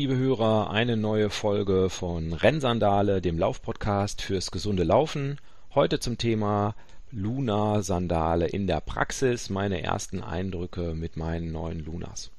Liebe 0.00 0.16
Hörer, 0.16 0.70
eine 0.70 0.96
neue 0.96 1.28
Folge 1.28 1.90
von 1.90 2.32
Rennsandale, 2.32 3.20
dem 3.20 3.38
Laufpodcast 3.38 4.22
fürs 4.22 4.50
gesunde 4.50 4.82
Laufen. 4.82 5.36
Heute 5.74 6.00
zum 6.00 6.16
Thema 6.16 6.74
Luna-Sandale 7.10 8.46
in 8.46 8.66
der 8.66 8.80
Praxis, 8.80 9.50
meine 9.50 9.82
ersten 9.82 10.22
Eindrücke 10.22 10.94
mit 10.94 11.18
meinen 11.18 11.52
neuen 11.52 11.84
Lunas. 11.84 12.30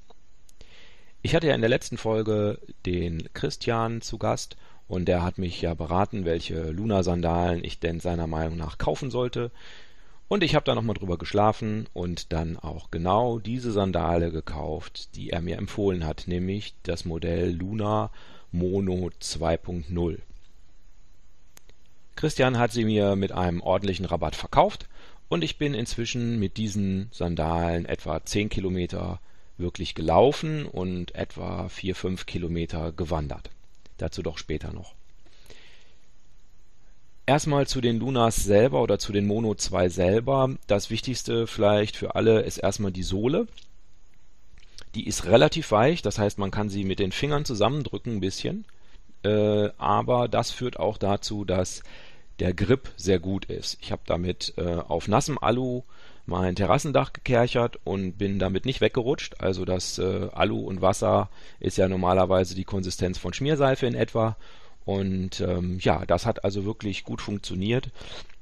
Ich 1.21 1.35
hatte 1.35 1.49
ja 1.49 1.53
in 1.53 1.61
der 1.61 1.69
letzten 1.69 1.97
Folge 1.97 2.57
den 2.87 3.29
Christian 3.35 4.01
zu 4.01 4.17
Gast 4.17 4.57
und 4.87 5.05
der 5.05 5.21
hat 5.21 5.37
mich 5.37 5.61
ja 5.61 5.75
beraten, 5.75 6.25
welche 6.25 6.71
Luna-Sandalen 6.71 7.63
ich 7.63 7.79
denn 7.79 7.99
seiner 7.99 8.25
Meinung 8.25 8.57
nach 8.57 8.79
kaufen 8.79 9.11
sollte. 9.11 9.51
Und 10.31 10.45
ich 10.45 10.55
habe 10.55 10.63
da 10.63 10.75
nochmal 10.75 10.93
drüber 10.93 11.17
geschlafen 11.17 11.89
und 11.91 12.31
dann 12.31 12.57
auch 12.57 12.89
genau 12.89 13.37
diese 13.39 13.73
Sandale 13.73 14.31
gekauft, 14.31 15.13
die 15.15 15.29
er 15.29 15.41
mir 15.41 15.57
empfohlen 15.57 16.07
hat, 16.07 16.23
nämlich 16.25 16.73
das 16.83 17.03
Modell 17.03 17.51
Luna 17.51 18.11
Mono 18.53 19.11
2.0. 19.21 20.19
Christian 22.15 22.57
hat 22.57 22.71
sie 22.71 22.85
mir 22.85 23.17
mit 23.17 23.33
einem 23.33 23.59
ordentlichen 23.59 24.05
Rabatt 24.05 24.37
verkauft 24.37 24.87
und 25.27 25.43
ich 25.43 25.57
bin 25.57 25.73
inzwischen 25.73 26.39
mit 26.39 26.55
diesen 26.55 27.09
Sandalen 27.11 27.83
etwa 27.83 28.23
10 28.23 28.47
Kilometer 28.47 29.19
wirklich 29.57 29.95
gelaufen 29.95 30.65
und 30.65 31.13
etwa 31.13 31.65
4-5 31.65 32.23
Kilometer 32.23 32.93
gewandert. 32.93 33.49
Dazu 33.97 34.23
doch 34.23 34.37
später 34.37 34.71
noch. 34.71 34.95
Erstmal 37.25 37.67
zu 37.67 37.81
den 37.81 37.99
Lunas 37.99 38.35
selber 38.37 38.81
oder 38.81 38.97
zu 38.99 39.13
den 39.13 39.27
Mono 39.27 39.55
2 39.55 39.89
selber. 39.89 40.49
Das 40.67 40.89
Wichtigste 40.89 41.47
vielleicht 41.47 41.95
für 41.95 42.15
alle 42.15 42.41
ist 42.41 42.57
erstmal 42.57 42.91
die 42.91 43.03
Sohle. 43.03 43.47
Die 44.95 45.07
ist 45.07 45.25
relativ 45.25 45.71
weich, 45.71 46.01
das 46.01 46.19
heißt, 46.19 46.37
man 46.37 46.51
kann 46.51 46.69
sie 46.69 46.83
mit 46.83 46.99
den 46.99 47.11
Fingern 47.13 47.45
zusammendrücken 47.45 48.15
ein 48.15 48.19
bisschen. 48.19 48.65
Äh, 49.23 49.69
aber 49.77 50.27
das 50.27 50.51
führt 50.51 50.79
auch 50.79 50.97
dazu, 50.97 51.45
dass 51.45 51.83
der 52.39 52.53
Grip 52.53 52.89
sehr 52.97 53.19
gut 53.19 53.45
ist. 53.45 53.77
Ich 53.81 53.91
habe 53.91 54.01
damit 54.05 54.53
äh, 54.57 54.75
auf 54.75 55.07
nassem 55.07 55.37
Alu 55.37 55.83
mein 56.25 56.55
Terrassendach 56.55 57.13
gekerchert 57.13 57.79
und 57.83 58.17
bin 58.17 58.39
damit 58.39 58.65
nicht 58.65 58.81
weggerutscht. 58.81 59.35
Also 59.39 59.63
das 59.63 59.99
äh, 59.99 60.27
Alu 60.31 60.59
und 60.59 60.81
Wasser 60.81 61.29
ist 61.59 61.77
ja 61.77 61.87
normalerweise 61.87 62.55
die 62.55 62.63
Konsistenz 62.63 63.17
von 63.17 63.33
Schmierseife 63.33 63.85
in 63.85 63.95
etwa 63.95 64.37
und 64.85 65.41
ähm, 65.41 65.79
ja, 65.81 66.05
das 66.05 66.25
hat 66.25 66.43
also 66.43 66.65
wirklich 66.65 67.03
gut 67.03 67.21
funktioniert. 67.21 67.89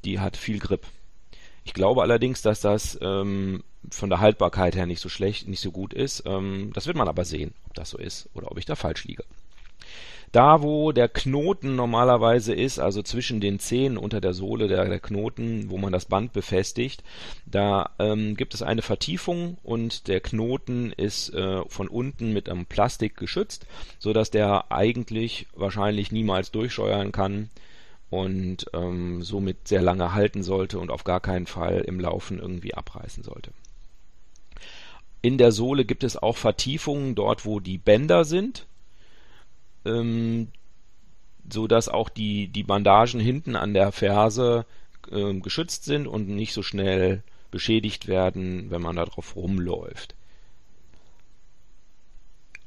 Die 0.05 0.19
hat 0.19 0.37
viel 0.37 0.59
Grip. 0.59 0.85
Ich 1.65 1.73
glaube 1.73 2.01
allerdings, 2.01 2.41
dass 2.41 2.61
das 2.61 2.97
ähm, 3.01 3.63
von 3.91 4.09
der 4.09 4.19
Haltbarkeit 4.19 4.75
her 4.75 4.85
nicht 4.85 5.01
so 5.01 5.09
schlecht, 5.09 5.47
nicht 5.47 5.61
so 5.61 5.71
gut 5.71 5.93
ist. 5.93 6.23
Ähm, 6.25 6.71
das 6.73 6.87
wird 6.87 6.97
man 6.97 7.07
aber 7.07 7.25
sehen, 7.25 7.53
ob 7.67 7.73
das 7.75 7.89
so 7.89 7.97
ist 7.97 8.29
oder 8.33 8.51
ob 8.51 8.57
ich 8.57 8.65
da 8.65 8.75
falsch 8.75 9.03
liege. 9.05 9.23
Da, 10.31 10.61
wo 10.61 10.91
der 10.91 11.09
Knoten 11.09 11.75
normalerweise 11.75 12.53
ist, 12.53 12.79
also 12.79 13.01
zwischen 13.01 13.41
den 13.41 13.59
Zehen 13.59 13.97
unter 13.97 14.21
der 14.21 14.33
Sohle 14.33 14.67
der, 14.67 14.85
der 14.85 14.99
Knoten, 14.99 15.71
wo 15.71 15.77
man 15.77 15.91
das 15.91 16.05
Band 16.05 16.33
befestigt, 16.33 17.03
da 17.47 17.89
ähm, 17.97 18.35
gibt 18.35 18.53
es 18.53 18.61
eine 18.61 18.83
Vertiefung 18.83 19.57
und 19.63 20.07
der 20.07 20.19
Knoten 20.19 20.91
ist 20.91 21.33
äh, 21.33 21.63
von 21.67 21.87
unten 21.87 22.31
mit 22.31 22.47
einem 22.47 22.67
Plastik 22.67 23.17
geschützt, 23.17 23.65
sodass 23.97 24.29
der 24.29 24.71
eigentlich 24.71 25.47
wahrscheinlich 25.55 26.11
niemals 26.11 26.51
durchscheuern 26.51 27.11
kann 27.11 27.49
und 28.11 28.67
ähm, 28.73 29.23
somit 29.23 29.67
sehr 29.67 29.81
lange 29.81 30.13
halten 30.13 30.43
sollte 30.43 30.77
und 30.77 30.91
auf 30.91 31.03
gar 31.03 31.21
keinen 31.21 31.47
Fall 31.47 31.81
im 31.81 31.99
Laufen 31.99 32.39
irgendwie 32.39 32.75
abreißen 32.75 33.23
sollte. 33.23 33.51
In 35.21 35.37
der 35.39 35.51
Sohle 35.51 35.85
gibt 35.85 36.03
es 36.03 36.17
auch 36.17 36.37
Vertiefungen 36.37 37.15
dort, 37.15 37.45
wo 37.45 37.59
die 37.59 37.77
Bänder 37.77 38.25
sind 38.25 38.67
ähm, 39.89 40.49
so 41.51 41.67
dass 41.67 41.89
auch 41.89 42.09
die, 42.09 42.47
die 42.47 42.63
Bandagen 42.63 43.19
hinten 43.19 43.55
an 43.55 43.73
der 43.73 43.91
Ferse 43.91 44.65
äh, 45.11 45.33
geschützt 45.35 45.85
sind 45.85 46.07
und 46.07 46.27
nicht 46.29 46.53
so 46.53 46.63
schnell 46.63 47.23
beschädigt 47.51 48.07
werden, 48.07 48.69
wenn 48.69 48.81
man 48.81 48.95
da 48.95 49.05
drauf 49.05 49.35
rumläuft. 49.35 50.15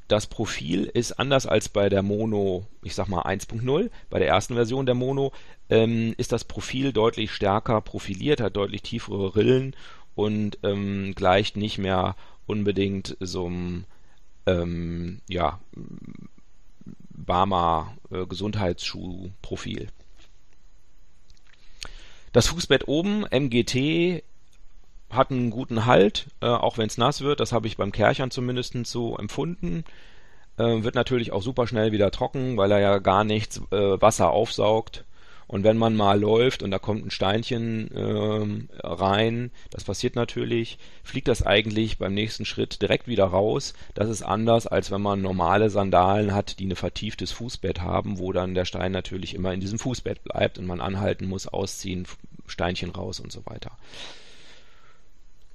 Das 0.08 0.26
Profil 0.26 0.84
ist 0.84 1.12
anders 1.12 1.46
als 1.46 1.68
bei 1.68 1.88
der 1.88 2.02
Mono, 2.02 2.66
ich 2.82 2.94
sag 2.94 3.08
mal 3.08 3.22
1.0, 3.22 3.90
bei 4.10 4.18
der 4.18 4.28
ersten 4.28 4.54
Version 4.54 4.84
der 4.84 4.94
Mono, 4.94 5.32
ähm, 5.70 6.14
ist 6.18 6.32
das 6.32 6.44
Profil 6.44 6.92
deutlich 6.92 7.30
stärker 7.30 7.80
profiliert, 7.80 8.40
hat 8.40 8.56
deutlich 8.56 8.82
tiefere 8.82 9.36
Rillen 9.36 9.74
und 10.14 10.58
ähm, 10.64 11.14
gleicht 11.14 11.56
nicht 11.56 11.78
mehr 11.78 12.16
unbedingt 12.46 13.16
so 13.20 13.46
einem 13.46 13.84
ähm, 14.46 15.20
ja, 15.28 15.60
Barmer 17.14 17.94
äh, 18.10 18.26
Gesundheitsschuhprofil. 18.26 19.88
Das 22.32 22.46
Fußbett 22.48 22.88
oben, 22.88 23.26
MGT, 23.30 24.22
hat 25.10 25.30
einen 25.30 25.50
guten 25.50 25.84
Halt, 25.84 26.28
äh, 26.40 26.46
auch 26.46 26.78
wenn 26.78 26.86
es 26.86 26.98
nass 26.98 27.20
wird. 27.20 27.40
Das 27.40 27.52
habe 27.52 27.66
ich 27.66 27.76
beim 27.76 27.92
Kerchern 27.92 28.30
zumindest 28.30 28.74
so 28.86 29.16
empfunden. 29.16 29.84
Äh, 30.56 30.82
wird 30.82 30.94
natürlich 30.94 31.32
auch 31.32 31.42
super 31.42 31.66
schnell 31.66 31.92
wieder 31.92 32.10
trocken, 32.10 32.56
weil 32.56 32.72
er 32.72 32.80
ja 32.80 32.98
gar 32.98 33.24
nichts 33.24 33.60
äh, 33.70 34.00
Wasser 34.00 34.30
aufsaugt. 34.30 35.04
Und 35.46 35.64
wenn 35.64 35.76
man 35.76 35.96
mal 35.96 36.18
läuft 36.18 36.62
und 36.62 36.70
da 36.70 36.78
kommt 36.78 37.04
ein 37.04 37.10
Steinchen 37.10 37.90
ähm, 37.94 38.68
rein, 38.82 39.50
das 39.70 39.84
passiert 39.84 40.16
natürlich, 40.16 40.78
fliegt 41.02 41.28
das 41.28 41.44
eigentlich 41.44 41.98
beim 41.98 42.14
nächsten 42.14 42.44
Schritt 42.44 42.80
direkt 42.80 43.06
wieder 43.06 43.24
raus. 43.24 43.74
Das 43.94 44.08
ist 44.08 44.22
anders, 44.22 44.66
als 44.66 44.90
wenn 44.90 45.02
man 45.02 45.20
normale 45.20 45.70
Sandalen 45.70 46.34
hat, 46.34 46.58
die 46.58 46.66
ein 46.66 46.76
vertieftes 46.76 47.32
Fußbett 47.32 47.80
haben, 47.80 48.18
wo 48.18 48.32
dann 48.32 48.54
der 48.54 48.64
Stein 48.64 48.92
natürlich 48.92 49.34
immer 49.34 49.52
in 49.52 49.60
diesem 49.60 49.78
Fußbett 49.78 50.24
bleibt 50.24 50.58
und 50.58 50.66
man 50.66 50.80
anhalten 50.80 51.26
muss, 51.26 51.46
ausziehen, 51.46 52.06
Steinchen 52.46 52.90
raus 52.90 53.20
und 53.20 53.32
so 53.32 53.44
weiter. 53.46 53.72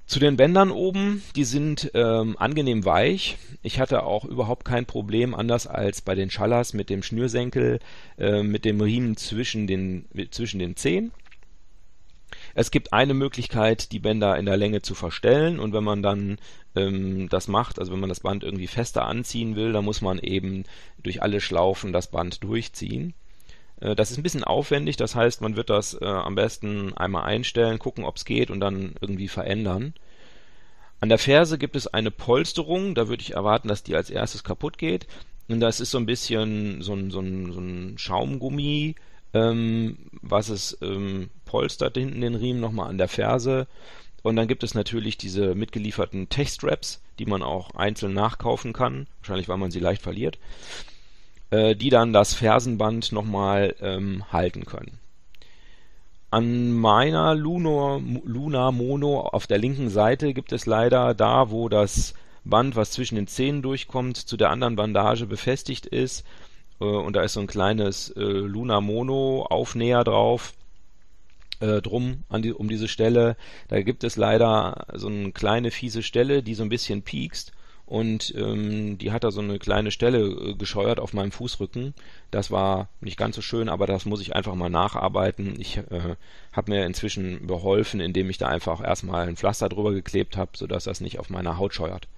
Zu 0.08 0.20
den 0.20 0.38
Bändern 0.38 0.72
oben, 0.72 1.22
die 1.36 1.44
sind 1.44 1.92
ähm, 1.94 2.38
angenehm 2.40 2.86
weich. 2.86 3.38
Ich 3.62 3.82
hatte 3.82 4.04
auch 4.04 4.24
überhaupt 4.24 4.64
kein 4.64 4.86
Problem, 4.86 5.36
anders 5.36 5.68
als 5.68 6.02
bei 6.02 6.16
den 6.16 6.30
Schallers 6.30 6.74
mit 6.74 6.90
dem 6.90 7.04
Schnürsenkel, 7.04 7.80
äh, 8.18 8.42
mit 8.42 8.64
dem 8.64 8.80
Riemen 8.80 9.18
zwischen 9.18 9.68
den, 9.68 10.06
zwischen 10.32 10.60
den 10.60 10.78
Zehen. 10.78 11.12
Es 12.56 12.72
gibt 12.72 12.94
eine 12.94 13.14
Möglichkeit, 13.14 13.92
die 13.92 14.00
Bänder 14.00 14.38
in 14.38 14.46
der 14.46 14.56
Länge 14.56 14.82
zu 14.82 14.96
verstellen 14.96 15.60
und 15.60 15.74
wenn 15.74 15.84
man 15.84 16.02
dann 16.02 16.38
ähm, 16.78 17.28
das 17.28 17.50
macht, 17.50 17.78
also 17.78 17.92
wenn 17.92 18.00
man 18.00 18.10
das 18.10 18.22
Band 18.22 18.46
irgendwie 18.46 18.68
fester 18.68 19.06
anziehen 19.06 19.58
will, 19.58 19.74
dann 19.74 19.84
muss 19.84 20.02
man 20.02 20.20
eben 20.20 20.64
durch 21.04 21.22
alle 21.22 21.42
Schlaufen 21.42 21.92
das 21.92 22.10
Band 22.10 22.46
durchziehen. 22.46 23.14
Äh, 23.82 23.96
das 23.96 24.12
ist 24.12 24.18
ein 24.18 24.24
bisschen 24.24 24.44
aufwendig, 24.44 24.98
das 24.98 25.16
heißt, 25.16 25.42
man 25.42 25.56
wird 25.56 25.70
das 25.70 25.94
äh, 26.00 26.06
am 26.06 26.36
besten 26.36 26.94
einmal 26.96 27.24
einstellen, 27.24 27.80
gucken, 27.80 28.06
ob 28.06 28.18
es 28.18 28.26
geht 28.26 28.52
und 28.52 28.60
dann 28.60 28.96
irgendwie 29.02 29.28
verändern. 29.28 29.94
An 31.00 31.10
der 31.10 31.20
Ferse 31.20 31.58
gibt 31.58 31.76
es 31.76 31.88
eine 31.88 32.12
Polsterung, 32.12 32.96
da 32.96 33.08
würde 33.08 33.22
ich 33.22 33.34
erwarten, 33.36 33.68
dass 33.68 33.84
die 33.84 33.96
als 33.96 34.10
erstes 34.10 34.44
kaputt 34.44 34.78
geht. 34.78 35.08
Und 35.48 35.60
das 35.60 35.80
ist 35.80 35.92
so 35.92 35.98
ein 36.00 36.08
bisschen 36.08 36.82
so 36.82 36.94
ein, 36.94 37.12
so 37.12 37.20
ein, 37.20 37.54
so 37.54 37.60
ein 37.60 37.98
Schaumgummi, 37.98 38.96
ähm, 39.34 39.98
was 40.22 40.50
es 40.50 40.78
ähm, 40.82 41.30
polstert 41.46 41.98
hinten 41.98 42.22
den 42.22 42.36
Riemen 42.36 42.60
nochmal 42.60 42.90
an 42.90 42.98
der 42.98 43.08
Ferse. 43.08 43.68
Und 44.24 44.36
dann 44.36 44.48
gibt 44.48 44.64
es 44.64 44.74
natürlich 44.74 45.18
diese 45.18 45.54
mitgelieferten 45.56 46.30
Tech-Straps, 46.30 47.02
die 47.20 47.28
man 47.28 47.44
auch 47.44 47.76
einzeln 47.76 48.14
nachkaufen 48.14 48.74
kann, 48.74 49.08
wahrscheinlich 49.22 49.48
weil 49.48 49.58
man 49.58 49.72
sie 49.72 49.80
leicht 49.80 50.02
verliert 50.02 50.40
äh, 51.50 51.76
die 51.76 51.90
dann 51.90 52.14
das 52.14 52.34
Fersenband 52.34 53.12
nochmal 53.12 53.76
ähm, 53.82 54.24
halten 54.32 54.66
können. 54.66 55.00
An 56.30 56.74
meiner 56.74 57.36
Luno, 57.36 58.02
Luna 58.26 58.72
Mono 58.72 59.22
auf 59.22 59.48
der 59.48 59.58
linken 59.58 59.90
Seite 59.90 60.34
gibt 60.34 60.52
es 60.52 60.66
leider 60.66 61.14
da, 61.14 61.52
wo 61.52 61.70
das 61.70 62.14
Band, 62.44 62.76
was 62.76 62.92
zwischen 62.92 63.16
den 63.16 63.28
Zähnen 63.28 63.62
durchkommt, 63.62 64.18
zu 64.18 64.36
der 64.36 64.50
anderen 64.50 64.76
Bandage 64.76 65.26
befestigt 65.26 65.86
ist. 65.86 66.26
Äh, 66.82 66.86
und 66.86 67.16
da 67.16 67.24
ist 67.24 67.34
so 67.34 67.40
ein 67.40 67.48
kleines 67.48 68.10
äh, 68.12 68.22
Luna 68.22 68.82
Mono 68.82 69.46
Aufnäher 69.50 70.04
drauf. 70.04 70.54
Äh, 71.60 71.82
drum 71.82 72.24
die, 72.32 72.54
um 72.54 72.70
diese 72.70 72.88
Stelle. 72.88 73.36
Da 73.68 73.82
gibt 73.82 74.04
es 74.04 74.16
leider 74.16 74.86
so 74.94 75.08
eine 75.08 75.32
kleine 75.32 75.72
fiese 75.72 76.04
Stelle, 76.04 76.44
die 76.44 76.54
so 76.54 76.62
ein 76.62 76.70
bisschen 76.70 77.02
piekst 77.02 77.52
und 77.88 78.36
ähm, 78.36 78.98
die 78.98 79.14
hat 79.14 79.24
da 79.24 79.32
so 79.32 79.40
eine 79.40 79.60
kleine 79.60 79.92
Stelle 79.92 80.20
äh, 80.20 80.54
gescheuert 80.56 81.00
auf 81.00 81.14
meinem 81.14 81.32
Fußrücken. 81.32 81.94
Das 82.32 82.52
war 82.52 82.90
nicht 83.00 83.18
ganz 83.18 83.38
so 83.38 83.42
schön, 83.42 83.70
aber 83.70 83.88
das 83.88 84.06
muss 84.06 84.20
ich 84.20 84.36
einfach 84.36 84.56
mal 84.56 84.70
nacharbeiten. 84.70 85.60
Ich 85.60 85.78
äh, 85.78 86.16
habe 86.52 86.72
mir 86.72 86.86
inzwischen 86.86 87.48
beholfen, 87.48 88.02
indem 88.02 88.30
ich 88.30 88.38
da 88.38 88.50
einfach 88.50 88.84
erstmal 88.84 89.30
ein 89.30 89.38
Pflaster 89.38 89.70
drüber 89.70 89.94
geklebt 89.94 90.36
habe, 90.36 90.52
sodass 90.56 90.84
das 90.84 91.00
nicht 91.00 91.18
auf 91.18 91.30
meiner 91.30 91.58
Haut 91.58 91.74
scheuert. 91.74 92.10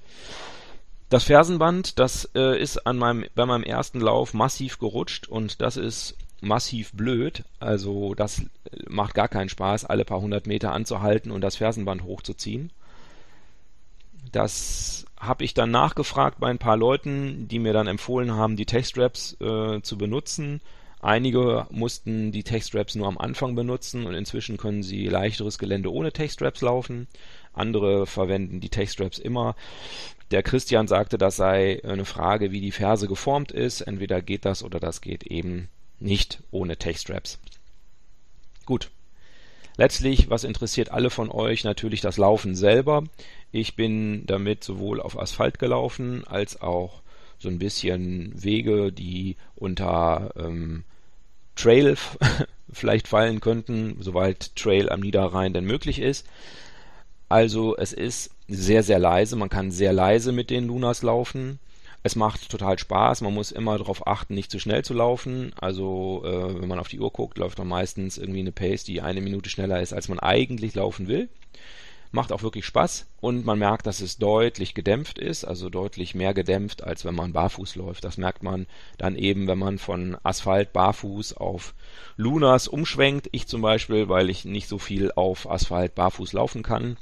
Das 1.09 1.23
Fersenband, 1.23 1.99
das 1.99 2.29
äh, 2.33 2.59
ist 2.59 2.87
an 2.87 2.97
meinem, 2.97 3.25
bei 3.35 3.45
meinem 3.45 3.63
ersten 3.63 3.99
Lauf 3.99 4.33
massiv 4.33 4.79
gerutscht 4.79 5.27
und 5.27 5.61
das 5.61 5.77
ist 5.77 6.15
massiv 6.41 6.93
blöd. 6.93 7.43
Also 7.59 8.15
das 8.15 8.41
macht 8.87 9.13
gar 9.13 9.27
keinen 9.27 9.49
Spaß, 9.49 9.85
alle 9.85 10.03
paar 10.03 10.21
hundert 10.21 10.47
Meter 10.47 10.71
anzuhalten 10.71 11.31
und 11.31 11.41
das 11.41 11.57
Fersenband 11.57 12.03
hochzuziehen. 12.03 12.71
Das 14.31 15.05
habe 15.19 15.43
ich 15.43 15.53
dann 15.53 15.69
nachgefragt 15.69 16.39
bei 16.39 16.49
ein 16.49 16.57
paar 16.57 16.77
Leuten, 16.77 17.47
die 17.47 17.59
mir 17.59 17.73
dann 17.73 17.87
empfohlen 17.87 18.33
haben, 18.33 18.55
die 18.55 18.65
Textstraps 18.65 19.37
äh, 19.41 19.81
zu 19.81 19.97
benutzen. 19.97 20.61
Einige 21.01 21.67
mussten 21.69 22.31
die 22.31 22.43
Textstraps 22.43 22.95
nur 22.95 23.07
am 23.07 23.17
Anfang 23.17 23.55
benutzen 23.55 24.05
und 24.05 24.13
inzwischen 24.13 24.57
können 24.57 24.83
sie 24.83 25.07
leichteres 25.07 25.57
Gelände 25.57 25.91
ohne 25.91 26.11
Textstraps 26.11 26.61
laufen. 26.61 27.07
Andere 27.53 28.05
verwenden 28.05 28.59
die 28.59 28.69
Textstraps 28.69 29.19
immer. 29.19 29.55
Der 30.31 30.43
Christian 30.43 30.87
sagte, 30.87 31.17
das 31.17 31.35
sei 31.35 31.81
eine 31.83 32.05
Frage, 32.05 32.51
wie 32.51 32.61
die 32.61 32.71
Ferse 32.71 33.07
geformt 33.07 33.51
ist. 33.51 33.81
Entweder 33.81 34.21
geht 34.21 34.45
das 34.45 34.63
oder 34.63 34.79
das 34.79 35.01
geht 35.01 35.23
eben 35.23 35.69
nicht 35.99 36.43
ohne 36.51 36.77
Textstraps. 36.77 37.39
Gut. 38.65 38.89
Letztlich, 39.77 40.29
was 40.29 40.43
interessiert 40.43 40.91
alle 40.91 41.09
von 41.09 41.31
euch? 41.31 41.63
Natürlich 41.63 42.01
das 42.01 42.17
Laufen 42.17 42.55
selber. 42.55 43.03
Ich 43.51 43.75
bin 43.75 44.25
damit 44.25 44.63
sowohl 44.63 45.01
auf 45.01 45.17
Asphalt 45.17 45.59
gelaufen 45.59 46.23
als 46.27 46.61
auch 46.61 47.01
so 47.39 47.47
ein 47.47 47.59
bisschen 47.59 48.33
Wege, 48.35 48.91
die 48.91 49.37
unter 49.55 50.31
ähm, 50.37 50.83
Trail 51.55 51.95
vielleicht 52.71 53.07
fallen 53.07 53.39
könnten, 53.39 53.97
soweit 53.99 54.55
Trail 54.55 54.89
am 54.89 54.99
Niederrhein 54.99 55.53
denn 55.53 55.65
möglich 55.65 55.99
ist. 55.99 56.27
Also 57.29 57.77
es 57.77 57.93
ist 57.93 58.31
sehr, 58.47 58.83
sehr 58.83 58.99
leise. 58.99 59.35
Man 59.35 59.49
kann 59.49 59.71
sehr 59.71 59.93
leise 59.93 60.31
mit 60.31 60.49
den 60.49 60.67
Lunas 60.67 61.03
laufen. 61.03 61.59
Es 62.01 62.15
macht 62.15 62.49
total 62.49 62.79
Spaß. 62.79 63.21
Man 63.21 63.33
muss 63.33 63.51
immer 63.51 63.77
darauf 63.77 64.07
achten, 64.07 64.33
nicht 64.33 64.51
zu 64.51 64.59
schnell 64.59 64.83
zu 64.83 64.93
laufen. 64.93 65.51
Also 65.59 66.23
äh, 66.25 66.61
wenn 66.61 66.69
man 66.69 66.79
auf 66.79 66.87
die 66.87 66.99
Uhr 66.99 67.11
guckt, 67.11 67.37
läuft 67.37 67.57
man 67.57 67.67
meistens 67.67 68.17
irgendwie 68.17 68.39
eine 68.39 68.51
Pace, 68.51 68.83
die 68.83 69.01
eine 69.01 69.21
Minute 69.21 69.49
schneller 69.49 69.81
ist, 69.81 69.93
als 69.93 70.07
man 70.07 70.19
eigentlich 70.19 70.75
laufen 70.75 71.07
will. 71.07 71.29
Macht 72.11 72.31
auch 72.31 72.41
wirklich 72.41 72.65
Spaß 72.65 73.05
und 73.21 73.45
man 73.45 73.59
merkt, 73.59 73.85
dass 73.85 74.01
es 74.01 74.17
deutlich 74.17 74.73
gedämpft 74.73 75.19
ist, 75.19 75.45
also 75.45 75.69
deutlich 75.69 76.15
mehr 76.15 76.33
gedämpft, 76.33 76.83
als 76.83 77.05
wenn 77.05 77.13
man 77.13 77.33
barfuß 77.33 77.75
läuft. 77.75 78.03
Das 78.03 78.17
merkt 78.17 78.41
man 78.41 78.65
dann 78.97 79.15
eben, 79.15 79.45
wenn 79.47 79.59
man 79.59 79.77
von 79.77 80.17
Asphalt 80.23 80.73
barfuß 80.73 81.37
auf 81.37 81.75
Lunas 82.17 82.67
umschwenkt. 82.67 83.29
Ich 83.31 83.45
zum 83.45 83.61
Beispiel, 83.61 84.09
weil 84.09 84.31
ich 84.31 84.43
nicht 84.43 84.67
so 84.67 84.79
viel 84.79 85.11
auf 85.11 85.47
Asphalt 85.47 85.93
barfuß 85.93 86.33
laufen 86.33 86.63
kann 86.63 86.97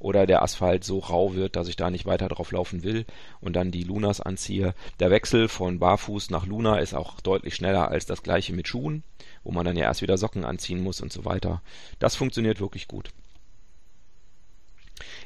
oder 0.00 0.26
der 0.26 0.42
Asphalt 0.42 0.82
so 0.82 0.98
rau 0.98 1.34
wird, 1.34 1.54
dass 1.54 1.68
ich 1.68 1.76
da 1.76 1.90
nicht 1.90 2.06
weiter 2.06 2.28
drauf 2.28 2.50
laufen 2.50 2.82
will 2.82 3.04
und 3.40 3.54
dann 3.54 3.70
die 3.70 3.84
Lunas 3.84 4.20
anziehe. 4.20 4.74
Der 4.98 5.10
Wechsel 5.10 5.46
von 5.46 5.78
Barfuß 5.78 6.30
nach 6.30 6.46
Luna 6.46 6.78
ist 6.78 6.94
auch 6.94 7.20
deutlich 7.20 7.54
schneller 7.54 7.88
als 7.88 8.06
das 8.06 8.22
gleiche 8.22 8.52
mit 8.52 8.66
Schuhen, 8.66 9.04
wo 9.44 9.52
man 9.52 9.64
dann 9.64 9.76
ja 9.76 9.84
erst 9.84 10.02
wieder 10.02 10.18
Socken 10.18 10.44
anziehen 10.44 10.82
muss 10.82 11.00
und 11.00 11.12
so 11.12 11.24
weiter. 11.24 11.62
Das 11.98 12.16
funktioniert 12.16 12.60
wirklich 12.60 12.88
gut. 12.88 13.10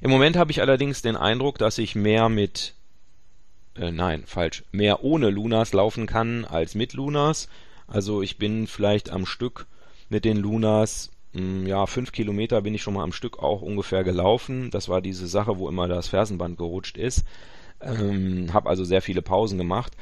Im 0.00 0.10
Moment 0.10 0.36
habe 0.36 0.50
ich 0.50 0.60
allerdings 0.60 1.02
den 1.02 1.16
Eindruck, 1.16 1.58
dass 1.58 1.78
ich 1.78 1.94
mehr 1.94 2.28
mit 2.28 2.74
äh, 3.76 3.90
nein, 3.90 4.24
falsch, 4.26 4.64
mehr 4.72 5.04
ohne 5.04 5.30
Lunas 5.30 5.72
laufen 5.72 6.06
kann 6.06 6.44
als 6.44 6.74
mit 6.74 6.92
Lunas. 6.94 7.48
Also 7.86 8.22
ich 8.22 8.38
bin 8.38 8.66
vielleicht 8.66 9.10
am 9.10 9.24
Stück 9.24 9.66
mit 10.08 10.24
den 10.24 10.36
Lunas 10.36 11.10
ja, 11.34 11.86
fünf 11.86 12.12
Kilometer 12.12 12.62
bin 12.62 12.74
ich 12.74 12.82
schon 12.82 12.94
mal 12.94 13.02
am 13.02 13.12
Stück 13.12 13.38
auch 13.38 13.60
ungefähr 13.62 14.04
gelaufen. 14.04 14.70
Das 14.70 14.88
war 14.88 15.00
diese 15.00 15.26
Sache, 15.26 15.58
wo 15.58 15.68
immer 15.68 15.88
das 15.88 16.08
Fersenband 16.08 16.58
gerutscht 16.58 16.96
ist. 16.96 17.24
Ähm, 17.80 18.52
habe 18.52 18.68
also 18.68 18.84
sehr 18.84 19.02
viele 19.02 19.22
Pausen 19.22 19.58
gemacht. 19.58 19.92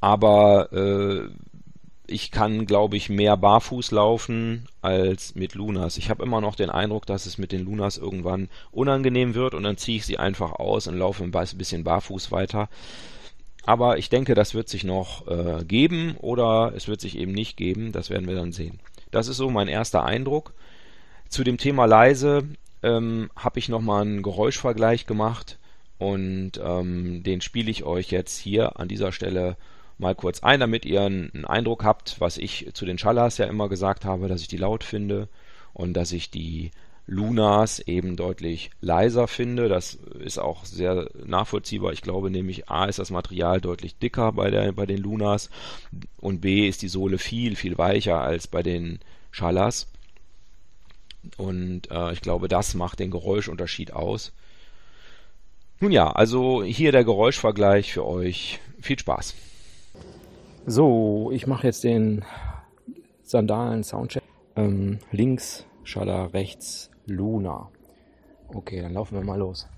Aber 0.00 0.72
äh, 0.72 1.30
ich 2.06 2.30
kann, 2.30 2.66
glaube 2.66 2.96
ich, 2.96 3.08
mehr 3.08 3.36
barfuß 3.36 3.90
laufen 3.90 4.68
als 4.82 5.34
mit 5.34 5.54
Lunas. 5.54 5.96
Ich 5.96 6.10
habe 6.10 6.22
immer 6.22 6.40
noch 6.40 6.54
den 6.54 6.70
Eindruck, 6.70 7.06
dass 7.06 7.26
es 7.26 7.38
mit 7.38 7.50
den 7.50 7.64
Lunas 7.64 7.98
irgendwann 7.98 8.48
unangenehm 8.70 9.34
wird 9.34 9.54
und 9.54 9.64
dann 9.64 9.76
ziehe 9.76 9.98
ich 9.98 10.06
sie 10.06 10.18
einfach 10.18 10.52
aus 10.52 10.86
und 10.86 10.98
laufe 10.98 11.24
ein 11.24 11.32
bisschen 11.32 11.82
barfuß 11.82 12.30
weiter. 12.30 12.68
Aber 13.64 13.98
ich 13.98 14.08
denke, 14.08 14.34
das 14.34 14.54
wird 14.54 14.68
sich 14.68 14.84
noch 14.84 15.26
äh, 15.26 15.64
geben 15.64 16.16
oder 16.18 16.72
es 16.76 16.86
wird 16.86 17.00
sich 17.00 17.18
eben 17.18 17.32
nicht 17.32 17.56
geben. 17.56 17.90
Das 17.90 18.10
werden 18.10 18.28
wir 18.28 18.36
dann 18.36 18.52
sehen. 18.52 18.78
Das 19.10 19.28
ist 19.28 19.36
so 19.36 19.50
mein 19.50 19.68
erster 19.68 20.04
Eindruck. 20.04 20.52
Zu 21.28 21.44
dem 21.44 21.58
Thema 21.58 21.86
leise 21.86 22.44
ähm, 22.82 23.30
habe 23.36 23.58
ich 23.58 23.68
nochmal 23.68 24.02
einen 24.02 24.22
Geräuschvergleich 24.22 25.06
gemacht 25.06 25.58
und 25.98 26.52
ähm, 26.62 27.22
den 27.22 27.40
spiele 27.40 27.70
ich 27.70 27.84
euch 27.84 28.10
jetzt 28.10 28.36
hier 28.38 28.78
an 28.78 28.88
dieser 28.88 29.12
Stelle 29.12 29.56
mal 29.98 30.14
kurz 30.14 30.42
ein, 30.42 30.60
damit 30.60 30.84
ihr 30.84 31.02
einen 31.02 31.44
Eindruck 31.46 31.84
habt, 31.84 32.20
was 32.20 32.36
ich 32.36 32.68
zu 32.74 32.84
den 32.84 32.98
Schallas 32.98 33.38
ja 33.38 33.46
immer 33.46 33.68
gesagt 33.68 34.04
habe, 34.04 34.28
dass 34.28 34.42
ich 34.42 34.48
die 34.48 34.58
laut 34.58 34.84
finde 34.84 35.28
und 35.72 35.94
dass 35.94 36.12
ich 36.12 36.30
die 36.30 36.70
Lunas 37.06 37.78
eben 37.78 38.16
deutlich 38.16 38.70
leiser 38.80 39.28
finde. 39.28 39.68
Das 39.68 39.94
ist 39.94 40.38
auch 40.38 40.64
sehr 40.64 41.08
nachvollziehbar. 41.24 41.92
Ich 41.92 42.02
glaube 42.02 42.30
nämlich, 42.30 42.68
A 42.68 42.86
ist 42.86 42.98
das 42.98 43.10
Material 43.10 43.60
deutlich 43.60 43.98
dicker 43.98 44.32
bei, 44.32 44.50
der, 44.50 44.72
bei 44.72 44.86
den 44.86 44.98
Lunas 44.98 45.50
und 46.16 46.40
B 46.40 46.68
ist 46.68 46.82
die 46.82 46.88
Sohle 46.88 47.18
viel, 47.18 47.54
viel 47.54 47.78
weicher 47.78 48.20
als 48.20 48.48
bei 48.48 48.62
den 48.62 48.98
Schallas. 49.30 49.86
Und 51.36 51.90
äh, 51.90 52.12
ich 52.12 52.20
glaube, 52.20 52.48
das 52.48 52.74
macht 52.74 52.98
den 52.98 53.10
Geräuschunterschied 53.10 53.92
aus. 53.92 54.32
Nun 55.78 55.92
ja, 55.92 56.10
also 56.10 56.64
hier 56.64 56.90
der 56.90 57.04
Geräuschvergleich 57.04 57.92
für 57.92 58.04
euch. 58.04 58.60
Viel 58.80 58.98
Spaß. 58.98 59.34
So, 60.66 61.30
ich 61.32 61.46
mache 61.46 61.66
jetzt 61.66 61.84
den 61.84 62.24
Sandalen 63.22 63.84
Soundcheck. 63.84 64.22
Ähm, 64.56 64.98
links 65.12 65.66
Schaller, 65.84 66.32
rechts 66.34 66.90
Luna. 67.06 67.68
Okay, 68.48 68.80
dann 68.82 68.92
laufen 68.92 69.16
wir 69.16 69.24
mal 69.24 69.38
los. 69.38 69.68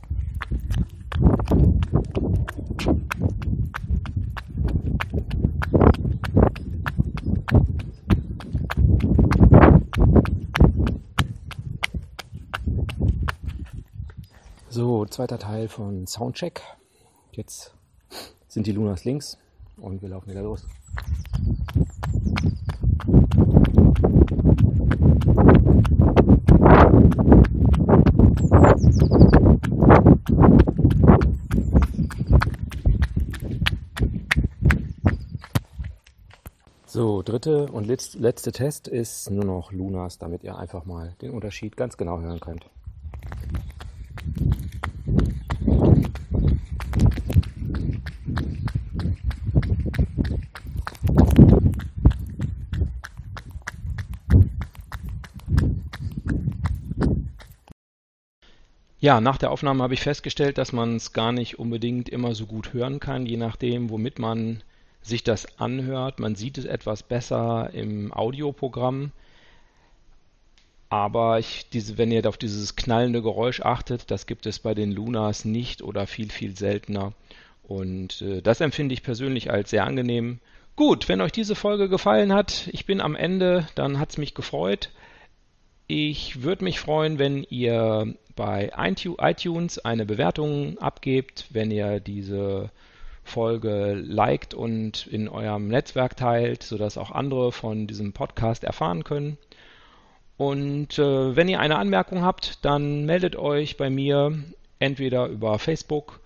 So, 14.70 15.04
zweiter 15.06 15.38
Teil 15.38 15.69
von 15.69 16.06
Soundcheck. 16.06 16.62
Jetzt 17.32 17.74
sind 18.48 18.66
die 18.66 18.72
Lunas 18.72 19.04
links 19.04 19.38
und 19.76 20.02
wir 20.02 20.08
laufen 20.08 20.31
wieder 20.31 20.42
los. 20.42 20.66
So, 36.86 37.18
dritte 37.29 37.67
und 37.67 37.87
letzte 37.87 38.53
Test 38.53 38.89
ist 38.89 39.31
nur 39.31 39.44
noch 39.44 39.70
Lunas, 39.70 40.19
damit 40.19 40.43
ihr 40.44 40.56
einfach 40.56 40.87
mal 40.87 41.15
den 41.20 41.31
Unterschied 41.32 41.77
ganz 41.77 41.99
genau 41.99 42.20
hören 42.20 42.41
könnt. 42.41 42.65
Ja, 59.01 59.20
nach 59.20 59.37
der 59.37 59.51
Aufnahme 59.51 59.82
habe 59.82 59.94
ich 59.94 60.01
festgestellt, 60.01 60.58
dass 60.58 60.73
man 60.73 60.97
es 60.97 61.13
gar 61.13 61.32
nicht 61.32 61.58
unbedingt 61.58 62.08
immer 62.08 62.35
so 62.35 62.47
gut 62.47 62.73
hören 62.73 63.01
kann, 63.01 63.27
je 63.27 63.37
nachdem, 63.37 63.91
womit 63.91 64.19
man 64.19 64.63
sich 65.08 65.24
das 65.24 65.58
anhört. 65.58 66.20
Man 66.20 66.34
sieht 66.34 66.58
es 66.58 66.65
etwas 66.65 67.03
besser 67.03 67.70
im 67.72 68.12
Audioprogramm. 68.12 69.12
Aber 70.91 71.38
ich, 71.38 71.69
diese, 71.70 71.98
wenn 71.98 72.10
ihr 72.10 72.27
auf 72.27 72.38
dieses 72.38 72.77
knallende 72.77 73.20
Geräusch 73.20 73.60
achtet, 73.60 74.10
das 74.10 74.27
gibt 74.27 74.46
es 74.46 74.58
bei 74.58 74.74
den 74.74 74.91
Lunas 74.93 75.44
nicht 75.44 75.82
oder 75.82 76.06
viel, 76.06 76.31
viel 76.31 76.56
seltener. 76.56 77.12
Und 77.62 78.22
äh, 78.22 78.41
das 78.41 78.60
empfinde 78.60 78.94
ich 78.94 79.03
persönlich 79.03 79.50
als 79.50 79.70
sehr 79.70 79.84
angenehm. 79.84 80.41
Gut, 80.77 81.08
wenn 81.08 81.20
euch 81.20 81.32
diese 81.32 81.55
Folge 81.55 81.88
gefallen 81.88 82.32
hat, 82.32 82.69
ich 82.72 82.86
bin 82.86 83.00
am 83.00 83.17
Ende, 83.17 83.67
dann 83.74 83.98
hat 83.98 84.10
es 84.10 84.17
mich 84.17 84.34
gefreut. 84.34 84.91
Ich 85.86 86.43
würde 86.43 86.65
mich 86.65 86.81
freuen, 86.81 87.19
wenn 87.19 87.44
ihr 87.50 88.15
bei 88.36 88.70
iTunes 88.77 89.79
eine 89.79 90.06
Bewertung 90.06 90.79
abgebt, 90.79 91.46
wenn 91.50 91.70
ihr 91.70 91.98
diese 91.98 92.70
Folge 93.29 93.94
liked 93.94 94.55
und 94.55 95.06
in 95.06 95.29
eurem 95.29 95.69
Netzwerk 95.69 96.17
teilt, 96.17 96.63
sodass 96.63 96.99
auch 96.99 97.11
andere 97.11 97.53
von 97.53 97.87
diesem 97.87 98.13
Podcast 98.13 98.65
erfahren 98.65 99.05
können. 99.05 99.39
Und 100.37 100.99
äh, 100.99 101.37
wenn 101.37 101.49
ihr 101.49 101.61
eine 101.61 101.79
Anmerkung 101.79 102.23
habt, 102.23 102.65
dann 102.65 103.05
meldet 103.05 103.37
euch 103.37 103.77
bei 103.77 103.91
mir 103.91 104.32
entweder 104.79 105.27
über 105.27 105.58
Facebook, 105.58 106.20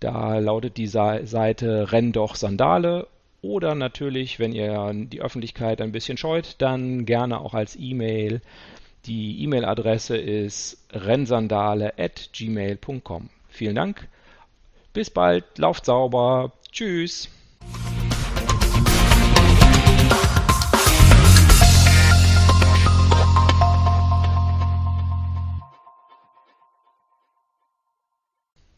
da 0.00 0.38
lautet 0.38 0.76
die 0.76 0.88
Seite 0.88 1.92
Renn 1.92 2.12
doch 2.12 2.34
Sandale, 2.34 3.06
oder 3.40 3.74
natürlich, 3.74 4.38
wenn 4.38 4.52
ihr 4.52 4.92
die 4.94 5.20
Öffentlichkeit 5.20 5.80
ein 5.80 5.92
bisschen 5.92 6.16
scheut, 6.16 6.56
dann 6.58 7.06
gerne 7.06 7.40
auch 7.40 7.54
als 7.54 7.76
E-Mail 7.76 8.40
die 9.06 9.42
E-Mail-Adresse 9.42 10.16
ist 10.16 10.78
rennsandale@gmail.com. 10.92 13.28
Vielen 13.48 13.74
Dank. 13.74 14.06
Bis 14.92 15.10
bald, 15.10 15.58
lauft 15.58 15.86
sauber. 15.86 16.52
Tschüss. 16.70 17.28